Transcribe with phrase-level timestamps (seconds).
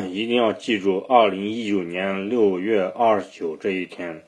[0.00, 4.24] 一定要记住二零一九年六月二十九这一天，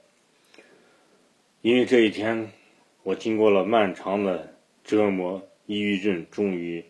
[1.60, 2.50] 因为这一天
[3.02, 6.84] 我经过了漫长的折磨，抑郁症终于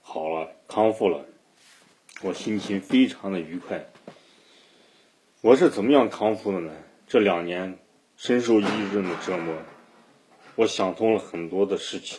[0.00, 1.24] 好了，康复了，
[2.22, 3.86] 我心情非常的愉快。
[5.40, 6.72] 我是怎么样康复的呢？
[7.06, 7.78] 这两年
[8.16, 9.54] 深受抑郁症的折磨，
[10.56, 12.18] 我想通了很多的事情。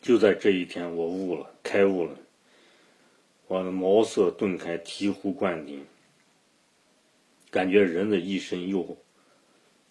[0.00, 2.10] 就在这一天，我悟了，开悟了，
[3.46, 5.84] 我的茅塞顿开，醍醐灌顶，
[7.50, 8.96] 感觉人的一生又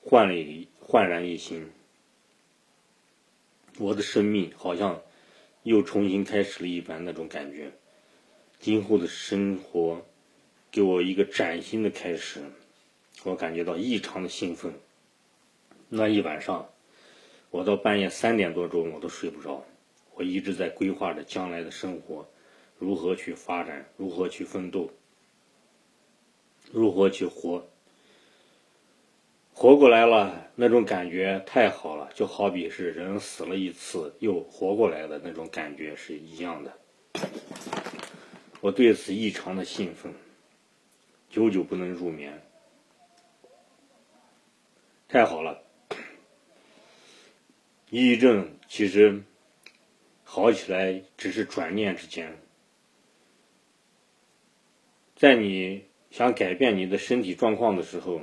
[0.02, 1.70] 焕了一焕然一新，
[3.78, 5.02] 我的生命好像
[5.64, 7.72] 又重新开始了一般那种感觉，
[8.60, 10.04] 今后的生活。
[10.72, 12.42] 给我一个崭新的开始，
[13.24, 14.74] 我感觉到异常的兴奋。
[15.88, 16.68] 那一晚上，
[17.52, 19.64] 我到半夜三点多钟我都睡不着，
[20.16, 22.28] 我一直在规划着将来的生活，
[22.84, 24.92] 如何去发展，如何去奋斗，
[26.70, 27.66] 如何去活，
[29.54, 36.78] 活过来了，那种感觉太好了，就好比是人死了一次又活过来的那种感觉是一样的。
[38.60, 40.14] 我对此异常的兴奋。
[41.30, 42.44] 久久不能入眠，
[45.08, 45.64] 太好了！
[47.90, 49.24] 抑郁症其实
[50.26, 52.38] 好起来只是转念之间，
[55.24, 58.20] 在你想改变你的身体状况的时候，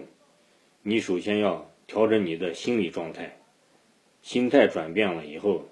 [0.83, 3.41] 你首先要调整你的心理状态，
[4.21, 5.67] 心态转变了以后，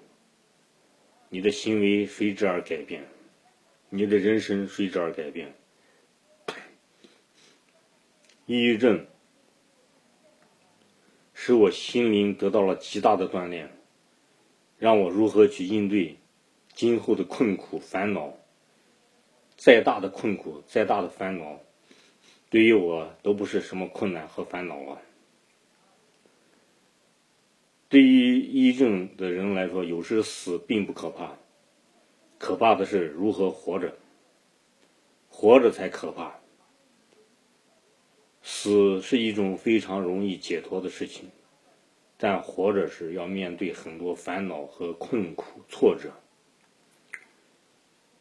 [1.29, 3.03] 你的行为随之而改变，
[3.91, 5.53] 你的人生随之而改变。
[8.47, 9.05] 抑郁症
[11.35, 13.69] 使我心灵得到了极大的锻炼，
[14.79, 16.17] 让我如何去应对
[16.73, 18.33] 今后的困苦烦恼。
[19.59, 21.59] 再大的困苦，再大的烦恼，
[22.49, 25.01] 对于我都不是什么困难和烦恼了。
[27.89, 31.37] 对于抑郁症的人来说，有时死并不可怕，
[32.37, 33.97] 可怕的是如何活着，
[35.27, 36.39] 活着才可怕。
[38.41, 41.29] 死是一种非常容易解脱的事情，
[42.17, 46.13] 但活着时要面对很多烦恼和困苦、挫折。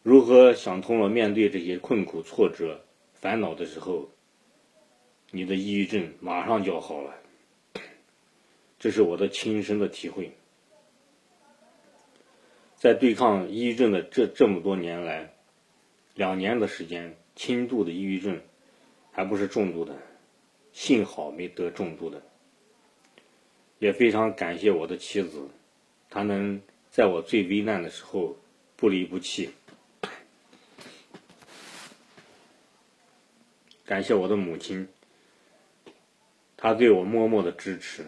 [0.09, 2.81] 如何想通了，面对这些困苦、挫折、
[3.13, 4.09] 烦恼的时候，
[5.31, 7.15] 你的抑郁症马上就要好了。
[8.79, 10.33] 这是我的亲身的体会。
[12.75, 15.35] 在对抗抑郁症的这这么多年来，
[16.15, 18.41] 两年的时间，轻度的抑郁症
[19.13, 19.95] 还不是重度的。
[20.73, 22.23] 幸好没得重度的，
[23.79, 25.49] 也非常感谢我的妻子，
[26.09, 28.39] 她能在我最危难的时候
[28.75, 29.51] 不离不弃。
[33.88, 34.87] 感谢我的母亲，
[36.59, 38.04] 她对我默默的支持，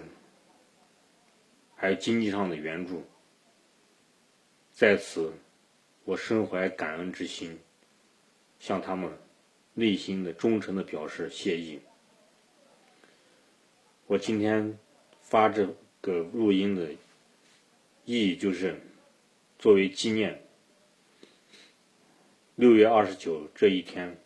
[1.75, 3.03] 还有经济上的援助，
[4.71, 5.33] 在此
[6.05, 7.59] 我深怀感恩之心，
[8.59, 9.11] 向他们
[9.73, 11.81] 内心的忠诚的表示谢意。
[14.07, 14.79] 我今天
[15.23, 15.67] 发这
[16.03, 16.93] 个录音的
[18.05, 18.79] 意义就是，
[19.59, 20.45] 作为纪念
[22.57, 24.21] 六月二十九这一天，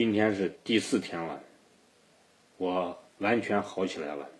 [0.00, 1.44] 今天是第四天了，
[2.56, 4.30] 我完全好起来了，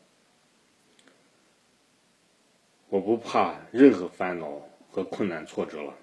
[2.88, 5.94] 我不怕任何烦恼和困难挫折了，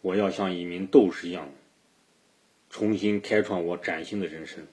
[0.00, 1.48] 我要像一名斗士一样，
[2.68, 4.66] 重新开创我崭新的人生。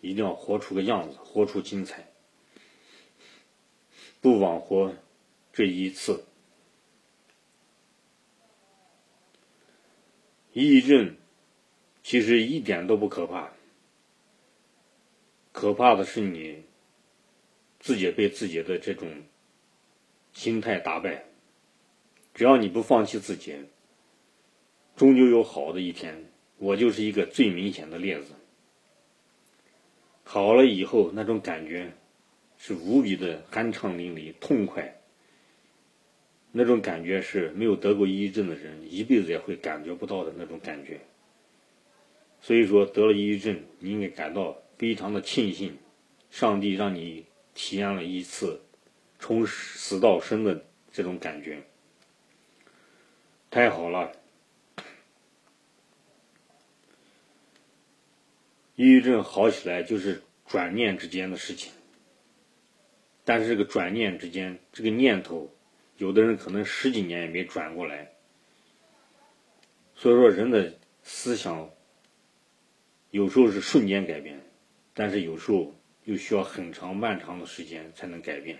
[0.00, 2.08] 一定要活出个样子，活出精彩，
[4.22, 4.94] 不枉活
[5.52, 6.24] 这一次。
[10.56, 11.14] 抑郁症
[12.02, 13.52] 其实一点都不可怕，
[15.52, 16.62] 可怕的是你
[17.78, 19.06] 自己被自己的这种
[20.32, 21.26] 心态打败。
[22.32, 23.54] 只要你不放弃自己，
[24.96, 26.24] 终究有好的一天。
[26.56, 28.32] 我就是一个最明显的例子。
[30.24, 31.92] 好了以后，那种感觉
[32.56, 35.02] 是无比的酣畅淋漓、痛快。
[36.58, 40.98] 那种感觉是没有得过抑郁症的人一辈子也会感觉不到的那种感觉。
[42.40, 45.76] 所以说，得了抑郁症，你应该感到非常的庆幸，
[46.30, 48.58] 上帝让你体验了一次
[49.18, 51.62] 从死到生的这种感觉，
[53.50, 54.10] 太好了。
[58.76, 61.70] 抑郁症好起来就是转念之间的事情，
[63.24, 65.50] 但是这个转念之间，这个念头
[65.96, 68.12] 有的人可能十几年也没转过来。
[69.94, 71.70] 所以说，人的思想
[73.10, 74.40] 有时候是瞬间改变，
[74.92, 78.58] 但是有时候又需要很长漫长的时间才能改变。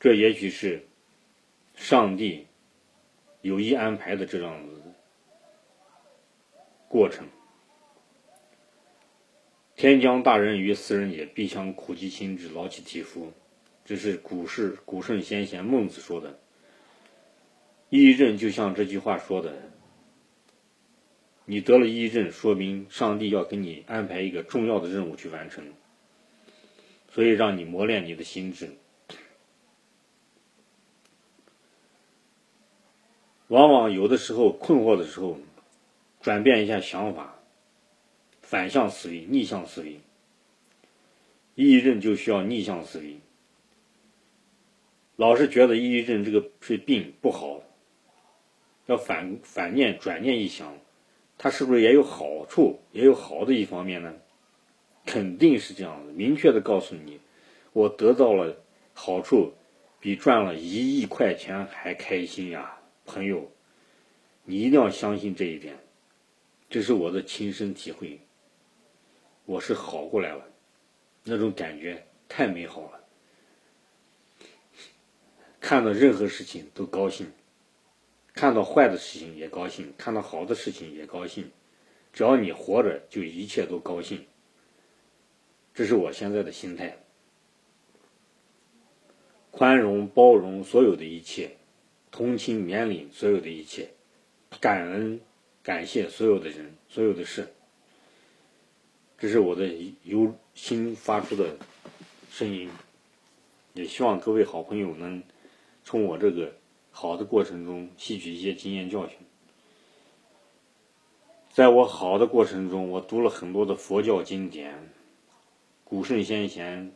[0.00, 0.86] 这也许是
[1.74, 2.46] 上帝
[3.42, 4.94] 有意安排的这样子的
[6.88, 7.28] 过程。
[9.76, 13.32] 天将大任于斯人也，必先苦其心志，劳其体肤。
[13.84, 16.38] 这是古世古圣先贤孟子说的。
[17.90, 19.70] 抑郁症就像这句话说的，
[21.44, 25.64] 你得了抑郁症，说明上帝要给你安排一个重要的任务去完成，
[27.10, 28.70] 所以让你磨练你的心智。
[33.48, 35.36] 往往有的时候困惑的时候，
[36.22, 37.38] 转变一下想法，
[38.40, 40.00] 反向思维、逆向思维。
[41.54, 43.20] 抑郁症就需要逆向思维，
[45.16, 47.62] 老是觉得抑郁症这个是病不好。
[48.86, 50.76] 要反反念转念一想，
[51.38, 54.14] 它是不是也有好处，也有好的一方面呢？
[55.04, 56.12] 肯定是这样的。
[56.12, 57.20] 明确的告诉你，
[57.72, 58.56] 我得到了
[58.92, 59.52] 好处，
[60.00, 63.50] 比赚了一亿块钱还开心呀，朋友！
[64.44, 65.76] 你一定要相信这一点，
[66.68, 68.18] 这是我的亲身体会。
[69.44, 70.44] 我是好过来了，
[71.24, 73.01] 那种感觉太美好了，
[75.62, 77.32] 看到任何事情都高兴。
[78.34, 81.50] 看到坏的事情也高兴，看到好的事情也高兴，
[82.12, 84.26] 只要你活着，就一切都高兴。
[85.74, 86.96] 这是我现在的心态，
[89.50, 91.56] 宽容包容所有的一切，
[92.10, 93.90] 同情怜悯所有的一切，
[94.60, 95.20] 感恩
[95.62, 97.52] 感谢所有的人所有的事。
[99.18, 99.68] 这是我的
[100.02, 101.54] 由心发出的
[102.30, 102.70] 声音，
[103.74, 105.22] 也希望各位好朋友能
[105.84, 106.52] 从我这个。
[106.94, 109.16] 好的过程中吸取一些经验教训，
[111.48, 114.92] 在我好的过程中，我读了很多的佛教经典，
[115.84, 116.88] 古圣先贤，《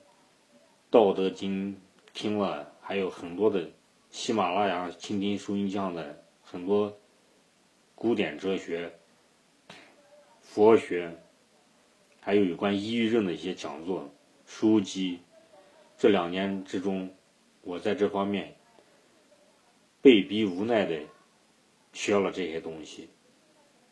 [0.90, 1.72] 道德经》
[2.12, 3.70] 听了，还有很多的
[4.10, 6.94] 喜马拉雅倾听收音上的很多
[7.94, 8.92] 古典哲学、
[10.42, 11.16] 佛学，
[12.20, 14.10] 还有有关抑郁症的一些讲座、
[14.44, 15.20] 书籍。
[15.96, 17.10] 这两年之中，
[17.62, 18.55] 我在这方面。
[20.06, 21.00] 被逼无奈的
[21.92, 23.08] 学了这些东西，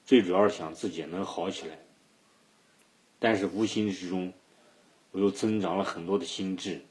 [0.05, 1.77] 最主要是想自己能好起来。
[3.19, 4.33] 但是无形之中，
[5.11, 6.83] 我又增长了很多的心智。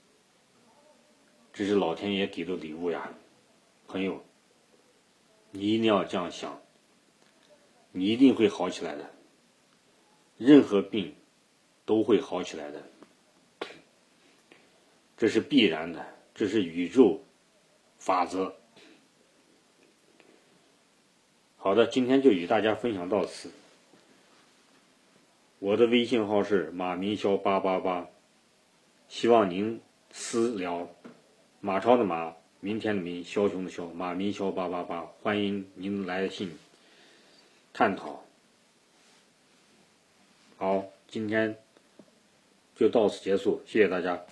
[1.53, 3.13] 这是老天爷给的礼物呀，
[3.87, 4.21] 朋友，
[5.51, 6.61] 你一定要这样想，
[7.93, 9.09] 你一定会好起来的。
[10.37, 11.15] 任何病
[11.85, 12.83] 都会好起来的，
[15.15, 16.05] 这是必然的，
[16.35, 17.21] 这是宇宙
[17.99, 18.53] 法则。
[21.63, 23.49] 好的，今天就与大家分享到此。
[25.59, 28.09] 我的微信号是马明霄八八八，
[29.07, 29.79] 希望您
[30.11, 30.89] 私聊。
[31.61, 36.51] 马超的马，明天的明，枭雄的枭，马明霄八八八，欢迎您来信
[37.71, 38.25] 探讨。
[40.57, 41.57] 好，今天
[42.75, 44.21] 就到此结束，谢谢大家。